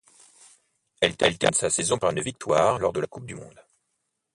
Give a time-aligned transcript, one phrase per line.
[0.99, 3.63] Elle termine sa saison par une victoire lors de la coupe du monde.